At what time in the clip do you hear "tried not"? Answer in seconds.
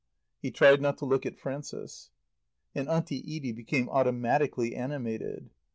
0.49-0.97